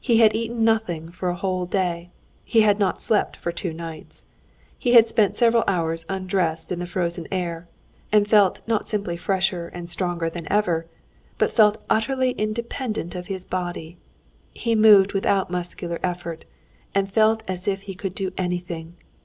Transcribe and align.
He 0.00 0.16
had 0.16 0.34
eaten 0.34 0.64
nothing 0.64 1.10
for 1.12 1.28
a 1.28 1.36
whole 1.36 1.64
day, 1.64 2.10
he 2.42 2.62
had 2.62 2.80
not 2.80 3.00
slept 3.00 3.36
for 3.36 3.52
two 3.52 3.72
nights, 3.72 4.24
had 4.84 5.06
spent 5.06 5.36
several 5.36 5.62
hours 5.68 6.04
undressed 6.08 6.72
in 6.72 6.80
the 6.80 6.88
frozen 6.88 7.28
air, 7.30 7.68
and 8.10 8.26
felt 8.26 8.62
not 8.66 8.88
simply 8.88 9.16
fresher 9.16 9.68
and 9.68 9.88
stronger 9.88 10.28
than 10.28 10.50
ever, 10.50 10.86
but 11.38 11.52
felt 11.52 11.78
utterly 11.88 12.32
independent 12.32 13.14
of 13.14 13.28
his 13.28 13.44
body; 13.44 13.96
he 14.52 14.74
moved 14.74 15.12
without 15.12 15.52
muscular 15.52 16.00
effort, 16.02 16.46
and 16.92 17.12
felt 17.12 17.44
as 17.48 17.68
if 17.68 17.82
he 17.82 17.94
could 17.94 18.16
do 18.16 18.32
anything. 18.36 18.96